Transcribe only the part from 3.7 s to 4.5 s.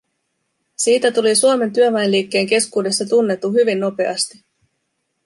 nopeasti